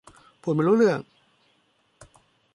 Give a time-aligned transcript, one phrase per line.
[0.41, 0.99] พูดไม่รู้เรื่อง